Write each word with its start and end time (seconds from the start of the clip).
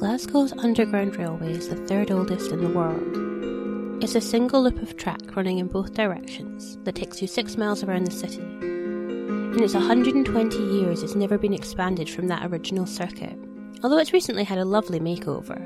Glasgow's 0.00 0.54
Underground 0.54 1.14
Railway 1.16 1.52
is 1.52 1.68
the 1.68 1.76
third 1.86 2.10
oldest 2.10 2.52
in 2.52 2.62
the 2.62 2.70
world. 2.70 4.02
It's 4.02 4.14
a 4.14 4.20
single 4.22 4.62
loop 4.62 4.80
of 4.80 4.96
track 4.96 5.36
running 5.36 5.58
in 5.58 5.66
both 5.66 5.92
directions 5.92 6.78
that 6.84 6.94
takes 6.94 7.20
you 7.20 7.28
six 7.28 7.58
miles 7.58 7.84
around 7.84 8.06
the 8.06 8.10
city. 8.10 8.40
In 8.40 9.62
its 9.62 9.74
120 9.74 10.56
years, 10.56 11.02
it's 11.02 11.14
never 11.14 11.36
been 11.36 11.52
expanded 11.52 12.08
from 12.08 12.28
that 12.28 12.46
original 12.50 12.86
circuit, 12.86 13.36
although 13.82 13.98
it's 13.98 14.14
recently 14.14 14.42
had 14.42 14.56
a 14.56 14.64
lovely 14.64 15.00
makeover. 15.00 15.60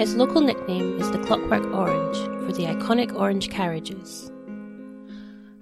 Its 0.00 0.14
local 0.14 0.40
nickname 0.40 0.98
is 0.98 1.10
the 1.10 1.22
Clockwork 1.24 1.66
Orange 1.66 2.16
for 2.46 2.52
the 2.52 2.64
iconic 2.64 3.14
orange 3.14 3.50
carriages. 3.50 4.32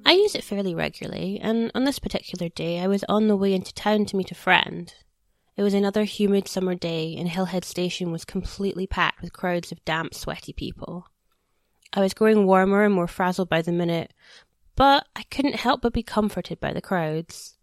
I 0.06 0.12
use 0.12 0.36
it 0.36 0.44
fairly 0.44 0.76
regularly, 0.76 1.40
and 1.42 1.72
on 1.74 1.82
this 1.82 1.98
particular 1.98 2.48
day 2.48 2.78
I 2.78 2.86
was 2.86 3.04
on 3.08 3.26
the 3.26 3.34
way 3.34 3.52
into 3.52 3.74
town 3.74 4.06
to 4.06 4.16
meet 4.16 4.30
a 4.30 4.36
friend, 4.36 4.94
it 5.56 5.62
was 5.62 5.74
another 5.74 6.04
humid 6.04 6.48
summer 6.48 6.74
day, 6.74 7.14
and 7.16 7.28
Hillhead 7.28 7.64
Station 7.64 8.10
was 8.10 8.24
completely 8.24 8.86
packed 8.86 9.20
with 9.20 9.32
crowds 9.32 9.70
of 9.70 9.84
damp, 9.84 10.14
sweaty 10.14 10.52
people. 10.52 11.08
I 11.92 12.00
was 12.00 12.14
growing 12.14 12.46
warmer 12.46 12.84
and 12.84 12.94
more 12.94 13.06
frazzled 13.06 13.50
by 13.50 13.60
the 13.60 13.72
minute, 13.72 14.14
but 14.76 15.06
I 15.14 15.24
couldn't 15.24 15.56
help 15.56 15.82
but 15.82 15.92
be 15.92 16.02
comforted 16.02 16.58
by 16.58 16.72
the 16.72 16.80
crowds. 16.80 17.58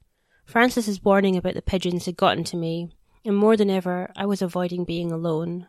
Francis's 0.45 1.03
warning 1.03 1.35
about 1.35 1.55
the 1.55 1.61
pigeons 1.61 2.05
had 2.05 2.17
gotten 2.17 2.43
to 2.45 2.57
me, 2.57 2.89
and 3.25 3.35
more 3.35 3.57
than 3.57 3.69
ever, 3.69 4.11
I 4.15 4.25
was 4.25 4.41
avoiding 4.41 4.85
being 4.85 5.11
alone. 5.11 5.67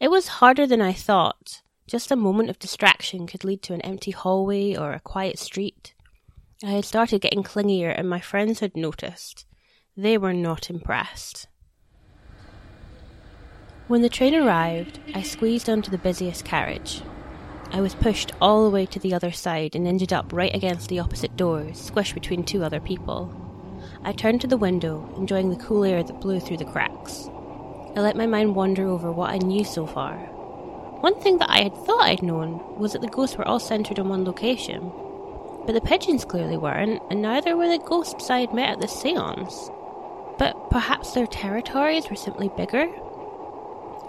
It 0.00 0.10
was 0.10 0.28
harder 0.28 0.66
than 0.66 0.80
I 0.80 0.92
thought. 0.92 1.62
Just 1.86 2.10
a 2.10 2.16
moment 2.16 2.50
of 2.50 2.58
distraction 2.58 3.26
could 3.28 3.44
lead 3.44 3.62
to 3.62 3.72
an 3.72 3.80
empty 3.82 4.10
hallway 4.10 4.74
or 4.74 4.92
a 4.92 5.00
quiet 5.00 5.38
street. 5.38 5.94
I 6.64 6.70
had 6.70 6.84
started 6.84 7.20
getting 7.20 7.44
clingier, 7.44 7.90
and 7.90 8.08
my 8.08 8.20
friends 8.20 8.60
had 8.60 8.76
noticed. 8.76 9.46
They 9.98 10.18
were 10.18 10.34
not 10.34 10.68
impressed. 10.68 11.48
When 13.88 14.02
the 14.02 14.10
train 14.10 14.34
arrived, 14.34 15.00
I 15.14 15.22
squeezed 15.22 15.70
onto 15.70 15.90
the 15.90 15.96
busiest 15.96 16.44
carriage. 16.44 17.00
I 17.72 17.80
was 17.80 17.94
pushed 17.94 18.32
all 18.38 18.64
the 18.64 18.70
way 18.70 18.84
to 18.84 18.98
the 18.98 19.14
other 19.14 19.32
side 19.32 19.74
and 19.74 19.86
ended 19.86 20.12
up 20.12 20.34
right 20.34 20.54
against 20.54 20.90
the 20.90 20.98
opposite 20.98 21.34
doors, 21.34 21.90
squished 21.90 22.12
between 22.12 22.44
two 22.44 22.62
other 22.62 22.78
people. 22.78 23.32
I 24.04 24.12
turned 24.12 24.42
to 24.42 24.46
the 24.46 24.58
window, 24.58 25.10
enjoying 25.16 25.48
the 25.48 25.64
cool 25.64 25.82
air 25.82 26.02
that 26.02 26.20
blew 26.20 26.40
through 26.40 26.58
the 26.58 26.66
cracks. 26.66 27.30
I 27.96 28.00
let 28.00 28.16
my 28.16 28.26
mind 28.26 28.54
wander 28.54 28.86
over 28.86 29.10
what 29.10 29.30
I 29.30 29.38
knew 29.38 29.64
so 29.64 29.86
far. 29.86 30.18
One 31.00 31.18
thing 31.22 31.38
that 31.38 31.50
I 31.50 31.62
had 31.62 31.74
thought 31.74 32.02
I'd 32.02 32.22
known 32.22 32.78
was 32.78 32.92
that 32.92 33.00
the 33.00 33.08
ghosts 33.08 33.38
were 33.38 33.48
all 33.48 33.60
centred 33.60 33.98
in 33.98 34.10
one 34.10 34.26
location. 34.26 34.92
But 35.64 35.72
the 35.72 35.80
pigeons 35.80 36.26
clearly 36.26 36.58
weren't, 36.58 37.00
and 37.08 37.22
neither 37.22 37.56
were 37.56 37.68
the 37.68 37.78
ghosts 37.78 38.28
I 38.28 38.40
had 38.40 38.52
met 38.52 38.72
at 38.72 38.80
the 38.82 38.88
seance. 38.88 39.70
But 40.38 40.70
perhaps 40.70 41.12
their 41.12 41.26
territories 41.26 42.10
were 42.10 42.16
simply 42.16 42.50
bigger? 42.56 42.88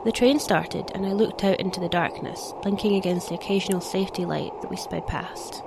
The 0.03 0.11
train 0.11 0.39
started, 0.39 0.91
and 0.93 1.05
I 1.05 1.13
looked 1.13 1.43
out 1.43 1.59
into 1.59 1.79
the 1.79 1.89
darkness, 1.89 2.53
blinking 2.61 2.95
against 2.95 3.29
the 3.29 3.35
occasional 3.35 3.81
safety 3.81 4.25
light 4.25 4.51
that 4.61 4.69
we 4.69 4.77
sped 4.77 5.07
past. 5.07 5.63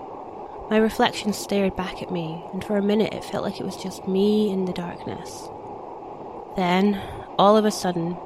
My 0.70 0.76
reflection 0.76 1.32
stared 1.32 1.76
back 1.76 2.00
at 2.02 2.12
me, 2.12 2.44
and 2.52 2.62
for 2.62 2.76
a 2.76 2.82
minute 2.82 3.12
it 3.12 3.24
felt 3.24 3.44
like 3.44 3.58
it 3.58 3.66
was 3.66 3.76
just 3.76 4.06
me 4.06 4.50
in 4.50 4.66
the 4.66 4.72
darkness. 4.72 5.48
Then, 6.56 7.00
all 7.38 7.56
of 7.56 7.64
a 7.64 7.70
sudden, 7.70 8.16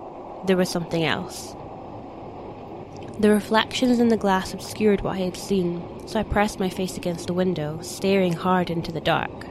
there 0.47 0.57
was 0.57 0.69
something 0.69 1.05
else. 1.05 1.57
The 3.19 3.31
reflections 3.31 4.01
in 4.01 4.09
the 4.09 4.17
glass 4.17 4.53
obscured 4.53 5.01
what 5.01 5.17
I 5.17 5.21
had 5.21 5.37
seen, 5.37 5.83
so 6.07 6.19
I 6.19 6.25
pressed 6.25 6.59
my 6.59 6.69
face 6.69 6.97
against 6.97 7.29
the 7.29 7.33
window, 7.33 7.81
staring 7.81 8.33
hard 8.33 8.71
into 8.71 8.93
the 8.93 9.01
dark. 9.01 9.47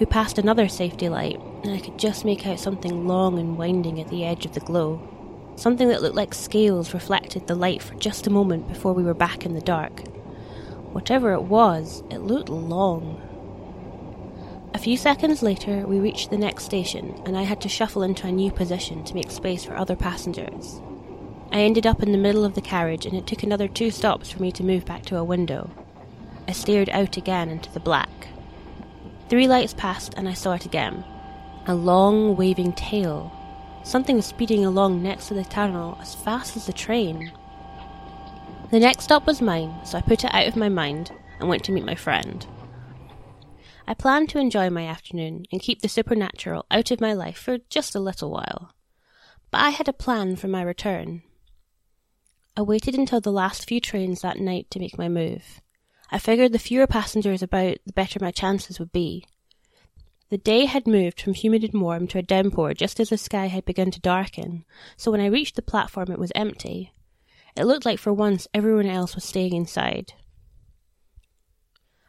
We 0.00 0.06
passed 0.06 0.38
another 0.38 0.68
safety 0.68 1.08
light, 1.08 1.40
and 1.62 1.72
I 1.72 1.80
could 1.80 1.98
just 1.98 2.24
make 2.24 2.46
out 2.46 2.60
something 2.60 3.06
long 3.06 3.38
and 3.38 3.58
winding 3.58 4.00
at 4.00 4.08
the 4.08 4.24
edge 4.24 4.46
of 4.46 4.54
the 4.54 4.60
glow. 4.60 5.00
Something 5.56 5.88
that 5.88 6.02
looked 6.02 6.14
like 6.14 6.34
scales 6.34 6.94
reflected 6.94 7.46
the 7.46 7.54
light 7.54 7.82
for 7.82 7.94
just 7.96 8.26
a 8.26 8.30
moment 8.30 8.68
before 8.68 8.92
we 8.92 9.02
were 9.02 9.14
back 9.14 9.44
in 9.44 9.54
the 9.54 9.60
dark. 9.60 10.06
Whatever 10.92 11.32
it 11.32 11.42
was, 11.42 12.02
it 12.10 12.18
looked 12.18 12.48
long. 12.48 13.20
A 14.72 14.78
few 14.78 14.96
seconds 14.96 15.42
later, 15.42 15.86
we 15.86 15.98
reached 15.98 16.30
the 16.30 16.38
next 16.38 16.64
station, 16.64 17.20
and 17.26 17.36
I 17.36 17.42
had 17.42 17.60
to 17.62 17.68
shuffle 17.68 18.02
into 18.02 18.26
a 18.26 18.32
new 18.32 18.52
position 18.52 19.02
to 19.04 19.14
make 19.14 19.30
space 19.30 19.64
for 19.64 19.76
other 19.76 19.96
passengers. 19.96 20.80
I 21.50 21.60
ended 21.62 21.86
up 21.86 22.02
in 22.02 22.12
the 22.12 22.18
middle 22.18 22.44
of 22.44 22.54
the 22.54 22.60
carriage, 22.60 23.04
and 23.04 23.16
it 23.16 23.26
took 23.26 23.42
another 23.42 23.66
two 23.66 23.90
stops 23.90 24.30
for 24.30 24.40
me 24.40 24.52
to 24.52 24.62
move 24.62 24.84
back 24.84 25.04
to 25.06 25.16
a 25.16 25.24
window. 25.24 25.70
I 26.46 26.52
stared 26.52 26.90
out 26.90 27.16
again 27.16 27.48
into 27.48 27.72
the 27.72 27.80
black. 27.80 28.28
Three 29.28 29.48
lights 29.48 29.74
passed, 29.74 30.14
and 30.16 30.28
I 30.28 30.34
saw 30.34 30.52
it 30.52 30.64
again 30.64 31.04
a 31.68 31.74
long 31.74 32.34
waving 32.34 32.72
tail. 32.72 33.30
Something 33.84 34.16
was 34.16 34.24
speeding 34.24 34.64
along 34.64 35.02
next 35.02 35.28
to 35.28 35.34
the 35.34 35.44
tunnel 35.44 35.98
as 36.00 36.14
fast 36.14 36.56
as 36.56 36.64
the 36.64 36.72
train. 36.72 37.30
The 38.70 38.80
next 38.80 39.04
stop 39.04 39.26
was 39.26 39.42
mine, 39.42 39.74
so 39.84 39.98
I 39.98 40.00
put 40.00 40.24
it 40.24 40.32
out 40.34 40.46
of 40.46 40.56
my 40.56 40.70
mind 40.70 41.12
and 41.38 41.48
went 41.48 41.64
to 41.64 41.72
meet 41.72 41.84
my 41.84 41.94
friend. 41.94 42.46
I 43.86 43.92
planned 43.92 44.30
to 44.30 44.38
enjoy 44.38 44.70
my 44.70 44.86
afternoon 44.86 45.44
and 45.52 45.60
keep 45.60 45.82
the 45.82 45.88
supernatural 45.88 46.64
out 46.70 46.90
of 46.90 47.02
my 47.02 47.12
life 47.12 47.38
for 47.38 47.58
just 47.68 47.94
a 47.94 48.00
little 48.00 48.30
while. 48.30 48.72
But 49.50 49.60
I 49.60 49.70
had 49.70 49.88
a 49.88 49.94
plan 49.94 50.36
for 50.36 50.48
my 50.48 50.62
return. 50.62 51.22
I 52.56 52.62
waited 52.62 52.94
until 52.94 53.20
the 53.20 53.30
last 53.30 53.68
few 53.68 53.80
trains 53.80 54.22
that 54.22 54.40
night 54.40 54.70
to 54.70 54.78
make 54.78 54.96
my 54.96 55.08
move. 55.08 55.60
I 56.10 56.18
figured 56.18 56.52
the 56.52 56.58
fewer 56.58 56.86
passengers 56.86 57.42
about, 57.42 57.76
the 57.84 57.92
better 57.92 58.18
my 58.20 58.30
chances 58.30 58.78
would 58.78 58.92
be. 58.92 59.26
The 60.30 60.36
day 60.38 60.66
had 60.66 60.86
moved 60.86 61.22
from 61.22 61.32
humid 61.32 61.64
and 61.64 61.80
warm 61.80 62.06
to 62.08 62.18
a 62.18 62.22
downpour 62.22 62.74
just 62.74 63.00
as 63.00 63.08
the 63.08 63.16
sky 63.16 63.46
had 63.46 63.64
begun 63.64 63.90
to 63.92 64.00
darken, 64.00 64.66
so 64.94 65.10
when 65.10 65.22
I 65.22 65.26
reached 65.26 65.56
the 65.56 65.62
platform 65.62 66.12
it 66.12 66.18
was 66.18 66.32
empty. 66.34 66.92
It 67.56 67.64
looked 67.64 67.86
like 67.86 67.98
for 67.98 68.12
once 68.12 68.46
everyone 68.52 68.86
else 68.86 69.14
was 69.14 69.24
staying 69.24 69.54
inside. 69.54 70.12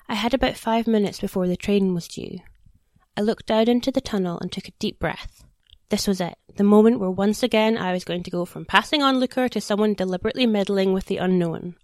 I 0.09 0.15
had 0.15 0.33
about 0.33 0.57
five 0.57 0.85
minutes 0.85 1.21
before 1.21 1.47
the 1.47 1.55
train 1.55 1.93
was 1.93 2.09
due. 2.09 2.39
I 3.15 3.21
looked 3.21 3.45
down 3.45 3.69
into 3.69 3.89
the 3.89 4.01
tunnel 4.01 4.37
and 4.39 4.51
took 4.51 4.67
a 4.67 4.73
deep 4.79 4.99
breath. 4.99 5.45
This 5.87 6.05
was 6.05 6.19
it, 6.19 6.37
the 6.55 6.63
moment 6.65 6.99
where 6.99 7.09
once 7.09 7.41
again 7.41 7.77
I 7.77 7.93
was 7.93 8.03
going 8.03 8.23
to 8.23 8.31
go 8.31 8.43
from 8.43 8.65
passing 8.65 9.01
onlooker 9.01 9.47
to 9.47 9.61
someone 9.61 9.93
deliberately 9.93 10.45
meddling 10.45 10.91
with 10.91 11.05
the 11.05 11.17
unknown. 11.17 11.75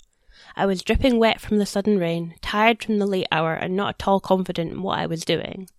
I 0.55 0.65
was 0.65 0.83
dripping 0.83 1.17
wet 1.17 1.39
from 1.39 1.59
the 1.59 1.65
sudden 1.65 1.97
rain, 1.97 2.35
tired 2.41 2.83
from 2.83 2.99
the 2.99 3.07
late 3.07 3.27
hour, 3.31 3.53
and 3.53 3.75
not 3.75 3.95
at 4.01 4.07
all 4.07 4.19
confident 4.19 4.73
in 4.73 4.81
what 4.81 4.99
I 4.99 5.05
was 5.05 5.23
doing. 5.23 5.69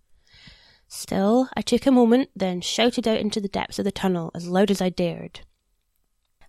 Still, 0.89 1.49
I 1.57 1.63
took 1.63 1.87
a 1.87 1.91
moment, 1.91 2.31
then 2.37 2.61
shouted 2.61 3.09
out 3.09 3.19
into 3.19 3.41
the 3.41 3.49
depths 3.49 3.79
of 3.79 3.85
the 3.85 3.93
tunnel 3.93 4.31
as 4.35 4.49
loud 4.49 4.71
as 4.71 4.81
I 4.81 4.89
dared. 4.89 5.41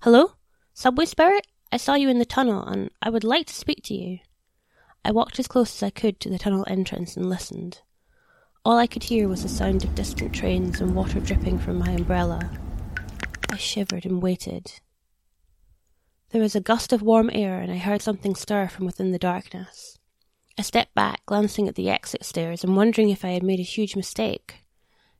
Hello? 0.02 0.34
Subway 0.74 1.06
Spirit? 1.06 1.48
I 1.72 1.78
saw 1.78 1.96
you 1.96 2.08
in 2.10 2.20
the 2.20 2.26
tunnel, 2.26 2.64
and 2.64 2.92
I 3.02 3.10
would 3.10 3.24
like 3.24 3.48
to 3.48 3.54
speak 3.54 3.84
to 3.86 3.96
you. 3.96 4.20
I 5.04 5.12
walked 5.12 5.40
as 5.40 5.48
close 5.48 5.76
as 5.76 5.84
I 5.84 5.90
could 5.90 6.20
to 6.20 6.30
the 6.30 6.38
tunnel 6.38 6.66
entrance 6.68 7.18
and 7.18 7.30
listened. 7.30 7.82
All 8.64 8.78
I 8.78 8.88
could 8.88 9.04
hear 9.04 9.28
was 9.28 9.44
the 9.44 9.50
sound 9.50 9.84
of 9.84 9.96
distant 9.96 10.34
trains 10.34 10.82
and 10.82 10.94
water 10.94 11.20
dripping 11.20 11.58
from 11.58 11.80
my 11.80 11.92
umbrella. 11.92 12.52
I 13.50 13.58
shivered 13.58 14.06
and 14.06 14.22
waited. 14.22 14.74
There 16.30 16.42
was 16.42 16.56
a 16.56 16.62
gust 16.62 16.92
of 16.94 17.02
warm 17.02 17.30
air, 17.34 17.60
and 17.60 17.72
I 17.72 17.78
heard 17.78 18.02
something 18.02 18.36
stir 18.36 18.68
from 18.68 18.86
within 18.86 19.12
the 19.12 19.20
darkness. 19.20 19.97
I 20.58 20.64
stepped 20.64 20.96
back, 20.96 21.26
glancing 21.26 21.68
at 21.68 21.76
the 21.76 21.90
exit 21.90 22.26
stairs 22.26 22.64
and 22.64 22.76
wondering 22.76 23.10
if 23.10 23.24
I 23.24 23.30
had 23.30 23.44
made 23.44 23.60
a 23.60 23.64
huge 23.64 23.96
mistake. 23.96 24.64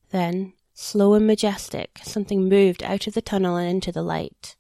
Then, 0.10 0.54
slow 0.74 1.14
and 1.14 1.28
majestic, 1.28 2.00
something 2.04 2.50
moved 2.50 2.82
out 2.82 3.06
of 3.06 3.14
the 3.14 3.22
tunnel 3.22 3.56
and 3.56 3.70
into 3.70 3.92
the 3.92 4.02
light. 4.02 4.56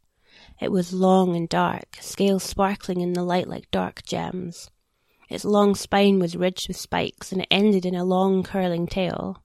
It 0.60 0.72
was 0.72 0.94
long 0.94 1.36
and 1.36 1.50
dark, 1.50 1.98
scales 2.02 2.44
sparkling 2.44 3.02
in 3.02 3.14
the 3.14 3.24
light 3.24 3.48
like 3.48 3.72
dark 3.72 4.04
gems. 4.04 4.70
Its 5.30 5.44
long 5.44 5.76
spine 5.76 6.20
was 6.20 6.36
ridged 6.36 6.68
with 6.68 6.78
spikes, 6.78 7.32
and 7.32 7.42
it 7.42 7.48
ended 7.52 7.86
in 7.86 7.96
a 7.96 8.06
long 8.06 8.44
curling 8.44 8.88
tail. 8.88 9.44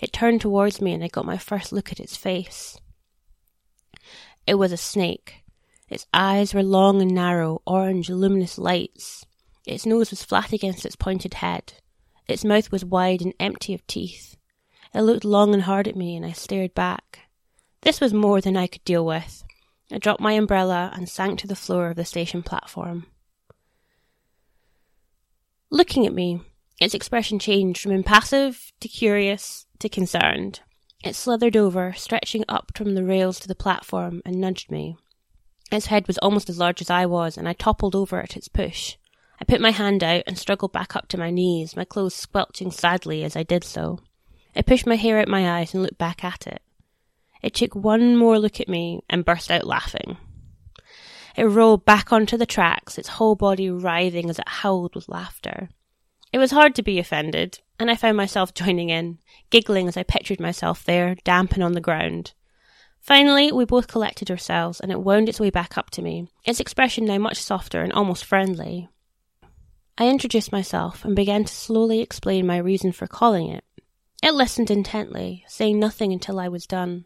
It 0.00 0.12
turned 0.12 0.40
towards 0.40 0.80
me, 0.80 0.92
and 0.92 1.04
I 1.04 1.08
got 1.08 1.26
my 1.26 1.38
first 1.38 1.72
look 1.72 1.92
at 1.92 2.00
its 2.00 2.16
face. 2.16 2.78
It 4.46 4.54
was 4.54 4.72
a 4.72 4.76
snake. 4.76 5.44
Its 5.88 6.06
eyes 6.14 6.54
were 6.54 6.62
long 6.62 7.02
and 7.02 7.14
narrow, 7.14 7.62
orange, 7.66 8.08
luminous 8.10 8.58
lights. 8.58 9.26
Its 9.68 9.84
nose 9.84 10.10
was 10.10 10.22
flat 10.24 10.52
against 10.52 10.86
its 10.86 10.96
pointed 10.96 11.34
head. 11.34 11.74
Its 12.26 12.44
mouth 12.44 12.72
was 12.72 12.84
wide 12.84 13.20
and 13.20 13.34
empty 13.38 13.74
of 13.74 13.86
teeth. 13.86 14.36
It 14.94 15.02
looked 15.02 15.24
long 15.24 15.52
and 15.52 15.64
hard 15.64 15.86
at 15.86 15.96
me, 15.96 16.16
and 16.16 16.24
I 16.24 16.32
stared 16.32 16.74
back. 16.74 17.20
This 17.82 18.00
was 18.00 18.14
more 18.14 18.40
than 18.40 18.56
I 18.56 18.66
could 18.66 18.84
deal 18.84 19.04
with. 19.04 19.44
I 19.92 19.98
dropped 19.98 20.20
my 20.20 20.32
umbrella 20.32 20.90
and 20.94 21.08
sank 21.08 21.38
to 21.40 21.46
the 21.46 21.54
floor 21.54 21.90
of 21.90 21.96
the 21.96 22.04
station 22.04 22.42
platform. 22.42 23.06
Looking 25.70 26.06
at 26.06 26.14
me, 26.14 26.40
its 26.80 26.94
expression 26.94 27.38
changed 27.38 27.82
from 27.82 27.92
impassive 27.92 28.72
to 28.80 28.88
curious 28.88 29.66
to 29.80 29.88
concerned. 29.88 30.60
It 31.04 31.14
slithered 31.14 31.56
over, 31.56 31.92
stretching 31.92 32.44
up 32.48 32.72
from 32.74 32.94
the 32.94 33.04
rails 33.04 33.38
to 33.40 33.48
the 33.48 33.54
platform, 33.54 34.22
and 34.24 34.40
nudged 34.40 34.70
me. 34.70 34.96
Its 35.70 35.86
head 35.86 36.06
was 36.06 36.18
almost 36.18 36.48
as 36.48 36.58
large 36.58 36.80
as 36.80 36.90
I 36.90 37.06
was, 37.06 37.36
and 37.36 37.48
I 37.48 37.52
toppled 37.52 37.94
over 37.94 38.20
at 38.20 38.36
its 38.36 38.48
push. 38.48 38.96
I 39.40 39.44
put 39.44 39.60
my 39.60 39.70
hand 39.70 40.02
out 40.02 40.24
and 40.26 40.36
struggled 40.36 40.72
back 40.72 40.96
up 40.96 41.08
to 41.08 41.18
my 41.18 41.30
knees, 41.30 41.76
my 41.76 41.84
clothes 41.84 42.14
squelching 42.14 42.70
sadly 42.70 43.24
as 43.24 43.36
I 43.36 43.44
did 43.44 43.64
so. 43.64 44.00
I 44.56 44.62
pushed 44.62 44.86
my 44.86 44.96
hair 44.96 45.18
out 45.18 45.28
my 45.28 45.58
eyes 45.58 45.74
and 45.74 45.82
looked 45.82 45.98
back 45.98 46.24
at 46.24 46.46
it. 46.46 46.62
It 47.42 47.54
took 47.54 47.74
one 47.74 48.16
more 48.16 48.38
look 48.38 48.60
at 48.60 48.68
me 48.68 49.00
and 49.08 49.24
burst 49.24 49.50
out 49.50 49.66
laughing. 49.66 50.16
It 51.36 51.44
rolled 51.44 51.84
back 51.84 52.12
onto 52.12 52.36
the 52.36 52.46
tracks, 52.46 52.98
its 52.98 53.10
whole 53.10 53.36
body 53.36 53.70
writhing 53.70 54.28
as 54.28 54.40
it 54.40 54.48
howled 54.48 54.96
with 54.96 55.08
laughter. 55.08 55.68
It 56.32 56.38
was 56.38 56.50
hard 56.50 56.74
to 56.74 56.82
be 56.82 56.98
offended, 56.98 57.60
and 57.78 57.90
I 57.90 57.94
found 57.94 58.16
myself 58.16 58.52
joining 58.54 58.90
in, 58.90 59.18
giggling 59.50 59.86
as 59.86 59.96
I 59.96 60.02
pictured 60.02 60.40
myself 60.40 60.82
there, 60.82 61.14
damp 61.22 61.52
and 61.52 61.62
on 61.62 61.72
the 61.72 61.80
ground. 61.80 62.32
Finally, 63.00 63.52
we 63.52 63.64
both 63.64 63.86
collected 63.86 64.30
ourselves, 64.30 64.80
and 64.80 64.90
it 64.90 65.00
wound 65.00 65.28
its 65.28 65.38
way 65.38 65.50
back 65.50 65.78
up 65.78 65.90
to 65.90 66.02
me, 66.02 66.28
its 66.44 66.58
expression 66.58 67.04
now 67.04 67.18
much 67.18 67.40
softer 67.40 67.82
and 67.82 67.92
almost 67.92 68.24
friendly. 68.24 68.88
I 70.00 70.06
introduced 70.06 70.52
myself 70.52 71.04
and 71.04 71.16
began 71.16 71.44
to 71.44 71.52
slowly 71.52 72.00
explain 72.00 72.46
my 72.46 72.58
reason 72.58 72.92
for 72.92 73.08
calling 73.08 73.48
it. 73.48 73.64
It 74.22 74.32
listened 74.32 74.70
intently, 74.70 75.44
saying 75.48 75.80
nothing 75.80 76.12
until 76.12 76.38
I 76.38 76.46
was 76.46 76.68
done. 76.68 77.04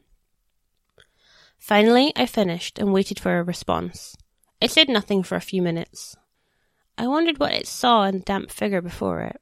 Finally, 1.58 2.12
I 2.16 2.26
finished 2.26 2.78
and 2.78 2.92
waited 2.92 3.18
for 3.18 3.38
a 3.38 3.42
response. 3.42 4.14
It 4.60 4.70
said 4.70 4.90
nothing 4.90 5.22
for 5.22 5.36
a 5.36 5.40
few 5.40 5.62
minutes. 5.62 6.16
I 6.98 7.06
wondered 7.06 7.38
what 7.40 7.54
it 7.54 7.66
saw 7.66 8.02
in 8.04 8.18
the 8.18 8.24
damp 8.24 8.50
figure 8.50 8.82
before 8.82 9.22
it. 9.22 9.40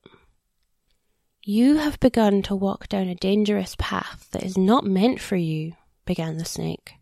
You 1.42 1.78
have 1.78 1.98
begun 1.98 2.42
to 2.42 2.54
walk 2.54 2.88
down 2.88 3.08
a 3.08 3.16
dangerous 3.16 3.74
path 3.78 4.28
that 4.30 4.44
is 4.44 4.56
not 4.56 4.84
meant 4.84 5.20
for 5.20 5.36
you, 5.36 5.72
began 6.04 6.36
the 6.36 6.44
snake. 6.44 6.92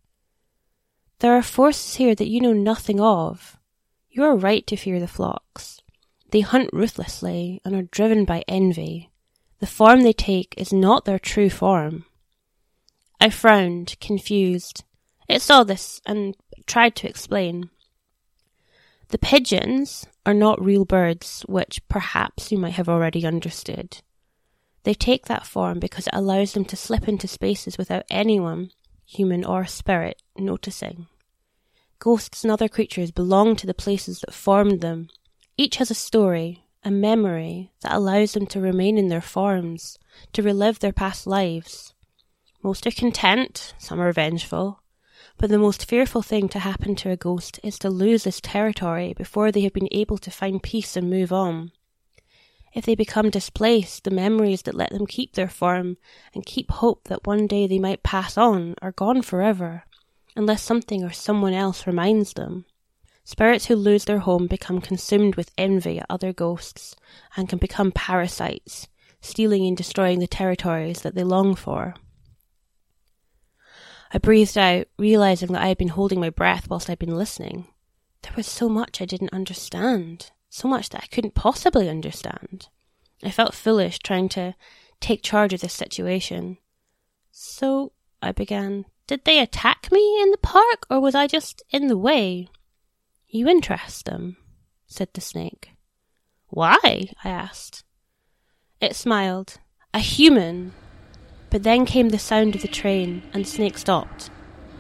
There 1.18 1.36
are 1.36 1.42
forces 1.42 1.96
here 1.96 2.14
that 2.14 2.28
you 2.28 2.40
know 2.40 2.54
nothing 2.54 3.00
of. 3.00 3.58
You 4.08 4.24
are 4.24 4.34
right 4.34 4.66
to 4.68 4.76
fear 4.76 4.98
the 4.98 5.08
flocks. 5.08 5.82
They 6.30 6.40
hunt 6.40 6.70
ruthlessly 6.72 7.60
and 7.64 7.74
are 7.74 7.82
driven 7.82 8.24
by 8.24 8.44
envy. 8.46 9.10
The 9.60 9.66
form 9.66 10.02
they 10.02 10.12
take 10.12 10.54
is 10.56 10.72
not 10.72 11.04
their 11.04 11.18
true 11.18 11.50
form. 11.50 12.04
I 13.20 13.30
frowned, 13.30 13.96
confused. 14.00 14.84
It 15.28 15.42
saw 15.42 15.64
this 15.64 16.00
and 16.06 16.36
tried 16.66 16.94
to 16.96 17.08
explain. 17.08 17.70
The 19.08 19.18
pigeons 19.18 20.06
are 20.26 20.34
not 20.34 20.62
real 20.62 20.84
birds, 20.84 21.42
which 21.48 21.80
perhaps 21.88 22.52
you 22.52 22.58
might 22.58 22.74
have 22.74 22.88
already 22.88 23.26
understood. 23.26 24.02
They 24.84 24.94
take 24.94 25.26
that 25.26 25.46
form 25.46 25.78
because 25.80 26.06
it 26.06 26.14
allows 26.14 26.52
them 26.52 26.64
to 26.66 26.76
slip 26.76 27.08
into 27.08 27.26
spaces 27.26 27.78
without 27.78 28.04
anyone, 28.10 28.70
human 29.06 29.44
or 29.44 29.66
spirit, 29.66 30.22
noticing. 30.36 31.06
Ghosts 31.98 32.44
and 32.44 32.50
other 32.50 32.68
creatures 32.68 33.10
belong 33.10 33.56
to 33.56 33.66
the 33.66 33.74
places 33.74 34.20
that 34.20 34.34
formed 34.34 34.80
them. 34.82 35.08
Each 35.60 35.74
has 35.78 35.90
a 35.90 35.94
story, 35.94 36.62
a 36.84 36.90
memory 36.92 37.72
that 37.80 37.92
allows 37.92 38.34
them 38.34 38.46
to 38.46 38.60
remain 38.60 38.96
in 38.96 39.08
their 39.08 39.20
forms, 39.20 39.98
to 40.32 40.40
relive 40.40 40.78
their 40.78 40.92
past 40.92 41.26
lives. 41.26 41.94
Most 42.62 42.86
are 42.86 42.92
content, 42.92 43.74
some 43.76 44.00
are 44.00 44.12
vengeful, 44.12 44.80
but 45.36 45.50
the 45.50 45.58
most 45.58 45.84
fearful 45.84 46.22
thing 46.22 46.48
to 46.50 46.60
happen 46.60 46.94
to 46.94 47.10
a 47.10 47.16
ghost 47.16 47.58
is 47.64 47.76
to 47.80 47.90
lose 47.90 48.22
this 48.22 48.40
territory 48.40 49.14
before 49.14 49.50
they 49.50 49.62
have 49.62 49.72
been 49.72 49.88
able 49.90 50.16
to 50.18 50.30
find 50.30 50.62
peace 50.62 50.96
and 50.96 51.10
move 51.10 51.32
on. 51.32 51.72
If 52.72 52.84
they 52.84 52.94
become 52.94 53.28
displaced, 53.28 54.04
the 54.04 54.12
memories 54.12 54.62
that 54.62 54.76
let 54.76 54.90
them 54.90 55.06
keep 55.06 55.32
their 55.32 55.48
form 55.48 55.96
and 56.34 56.46
keep 56.46 56.70
hope 56.70 57.08
that 57.08 57.26
one 57.26 57.48
day 57.48 57.66
they 57.66 57.80
might 57.80 58.04
pass 58.04 58.38
on 58.38 58.76
are 58.80 58.92
gone 58.92 59.22
forever, 59.22 59.82
unless 60.36 60.62
something 60.62 61.02
or 61.02 61.10
someone 61.10 61.52
else 61.52 61.84
reminds 61.84 62.34
them. 62.34 62.64
Spirits 63.28 63.66
who 63.66 63.76
lose 63.76 64.06
their 64.06 64.20
home 64.20 64.46
become 64.46 64.80
consumed 64.80 65.34
with 65.34 65.52
envy 65.58 65.98
at 65.98 66.06
other 66.08 66.32
ghosts 66.32 66.96
and 67.36 67.46
can 67.46 67.58
become 67.58 67.92
parasites, 67.92 68.88
stealing 69.20 69.66
and 69.66 69.76
destroying 69.76 70.18
the 70.18 70.26
territories 70.26 71.02
that 71.02 71.14
they 71.14 71.22
long 71.22 71.54
for. 71.54 71.94
I 74.14 74.16
breathed 74.16 74.56
out, 74.56 74.86
realizing 74.96 75.52
that 75.52 75.60
I 75.60 75.68
had 75.68 75.76
been 75.76 75.88
holding 75.88 76.18
my 76.18 76.30
breath 76.30 76.70
whilst 76.70 76.88
I'd 76.88 76.98
been 76.98 77.18
listening. 77.18 77.66
There 78.22 78.32
was 78.34 78.46
so 78.46 78.66
much 78.66 79.02
I 79.02 79.04
didn't 79.04 79.34
understand 79.34 80.30
so 80.48 80.66
much 80.66 80.88
that 80.88 81.02
I 81.02 81.06
couldn't 81.08 81.34
possibly 81.34 81.86
understand. 81.86 82.68
I 83.22 83.30
felt 83.30 83.52
foolish 83.52 83.98
trying 83.98 84.30
to 84.30 84.54
take 85.00 85.22
charge 85.22 85.52
of 85.52 85.60
this 85.60 85.74
situation. 85.74 86.56
So 87.30 87.92
I 88.22 88.32
began, 88.32 88.86
Did 89.06 89.26
they 89.26 89.38
attack 89.38 89.92
me 89.92 90.22
in 90.22 90.30
the 90.30 90.38
park, 90.38 90.86
or 90.88 90.98
was 90.98 91.14
I 91.14 91.26
just 91.26 91.62
in 91.70 91.88
the 91.88 91.98
way? 91.98 92.48
You 93.30 93.46
interest 93.46 94.06
them, 94.06 94.38
said 94.86 95.08
the 95.12 95.20
snake. 95.20 95.72
Why? 96.48 97.10
I 97.22 97.28
asked. 97.28 97.84
It 98.80 98.96
smiled. 98.96 99.58
A 99.92 99.98
human. 99.98 100.72
But 101.50 101.62
then 101.62 101.84
came 101.84 102.08
the 102.08 102.18
sound 102.18 102.54
of 102.54 102.62
the 102.62 102.68
train, 102.68 103.22
and 103.34 103.44
the 103.44 103.48
snake 103.48 103.76
stopped. 103.76 104.30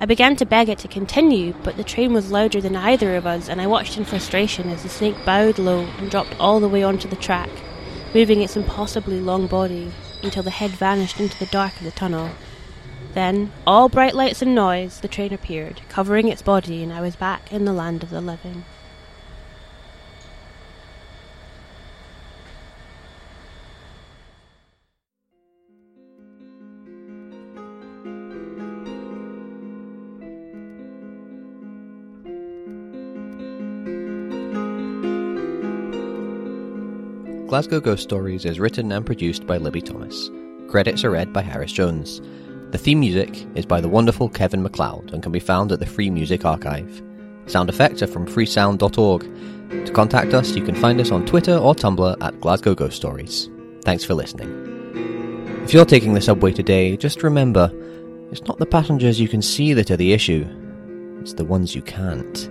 I 0.00 0.06
began 0.06 0.34
to 0.36 0.46
beg 0.46 0.70
it 0.70 0.78
to 0.78 0.88
continue, 0.88 1.52
but 1.62 1.76
the 1.76 1.84
train 1.84 2.14
was 2.14 2.32
louder 2.32 2.62
than 2.62 2.74
either 2.74 3.16
of 3.16 3.26
us, 3.26 3.50
and 3.50 3.60
I 3.60 3.66
watched 3.66 3.98
in 3.98 4.06
frustration 4.06 4.70
as 4.70 4.82
the 4.82 4.88
snake 4.88 5.16
bowed 5.26 5.58
low 5.58 5.80
and 5.98 6.10
dropped 6.10 6.34
all 6.40 6.58
the 6.58 6.68
way 6.68 6.82
onto 6.82 7.06
the 7.06 7.16
track, 7.16 7.50
moving 8.14 8.40
its 8.40 8.56
impossibly 8.56 9.20
long 9.20 9.46
body 9.46 9.92
until 10.22 10.42
the 10.42 10.50
head 10.50 10.70
vanished 10.70 11.20
into 11.20 11.38
the 11.38 11.46
dark 11.46 11.76
of 11.76 11.84
the 11.84 11.90
tunnel. 11.90 12.30
Then, 13.18 13.50
all 13.66 13.88
bright 13.88 14.14
lights 14.14 14.42
and 14.42 14.54
noise, 14.54 15.00
the 15.00 15.08
train 15.08 15.32
appeared, 15.32 15.80
covering 15.88 16.28
its 16.28 16.40
body, 16.40 16.84
and 16.84 16.92
I 16.92 17.00
was 17.00 17.16
back 17.16 17.52
in 17.52 17.64
the 17.64 17.72
land 17.72 18.04
of 18.04 18.10
the 18.10 18.20
living. 18.20 18.62
Glasgow 37.48 37.80
Ghost 37.80 38.04
Stories 38.04 38.44
is 38.44 38.60
written 38.60 38.92
and 38.92 39.04
produced 39.04 39.44
by 39.44 39.56
Libby 39.56 39.80
Thomas. 39.80 40.30
Credits 40.68 41.02
are 41.02 41.10
read 41.10 41.32
by 41.32 41.42
Harris 41.42 41.72
Jones. 41.72 42.20
The 42.70 42.76
theme 42.76 43.00
music 43.00 43.46
is 43.54 43.64
by 43.64 43.80
the 43.80 43.88
wonderful 43.88 44.28
Kevin 44.28 44.62
MacLeod 44.62 45.14
and 45.14 45.22
can 45.22 45.32
be 45.32 45.40
found 45.40 45.72
at 45.72 45.80
the 45.80 45.86
Free 45.86 46.10
Music 46.10 46.44
Archive. 46.44 47.02
Sound 47.46 47.70
effects 47.70 48.02
are 48.02 48.06
from 48.06 48.26
freesound.org. 48.26 49.86
To 49.86 49.92
contact 49.92 50.34
us, 50.34 50.54
you 50.54 50.62
can 50.62 50.74
find 50.74 51.00
us 51.00 51.10
on 51.10 51.24
Twitter 51.24 51.56
or 51.56 51.74
Tumblr 51.74 52.16
at 52.20 52.38
Glasgow 52.42 52.74
Ghost 52.74 52.96
Stories. 52.96 53.48
Thanks 53.84 54.04
for 54.04 54.12
listening. 54.12 55.62
If 55.64 55.72
you're 55.72 55.86
taking 55.86 56.12
the 56.12 56.20
subway 56.20 56.52
today, 56.52 56.98
just 56.98 57.22
remember 57.22 57.72
it's 58.30 58.42
not 58.42 58.58
the 58.58 58.66
passengers 58.66 59.18
you 59.18 59.28
can 59.28 59.40
see 59.40 59.72
that 59.72 59.90
are 59.90 59.96
the 59.96 60.12
issue, 60.12 60.46
it's 61.22 61.32
the 61.32 61.46
ones 61.46 61.74
you 61.74 61.80
can't. 61.80 62.50